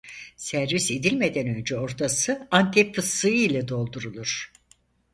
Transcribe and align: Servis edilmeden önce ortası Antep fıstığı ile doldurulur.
Servis 0.37 0.91
edilmeden 0.91 1.47
önce 1.47 1.77
ortası 1.77 2.47
Antep 2.51 2.95
fıstığı 2.95 3.29
ile 3.29 3.67
doldurulur. 3.67 4.51